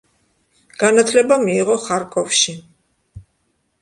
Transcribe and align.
განათლება 0.83 1.37
მიიღო 1.43 1.77
ხარკოვში. 1.85 2.57